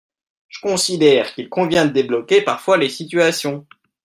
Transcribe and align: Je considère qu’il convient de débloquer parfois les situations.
Je 0.47 0.59
considère 0.61 1.31
qu’il 1.35 1.47
convient 1.47 1.85
de 1.85 1.91
débloquer 1.91 2.41
parfois 2.41 2.75
les 2.75 2.89
situations. 2.89 3.67